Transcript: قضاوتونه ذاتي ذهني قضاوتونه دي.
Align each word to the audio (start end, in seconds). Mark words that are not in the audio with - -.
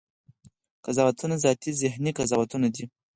قضاوتونه 0.85 1.35
ذاتي 1.43 1.69
ذهني 1.81 2.11
قضاوتونه 2.17 2.67
دي. 2.75 2.85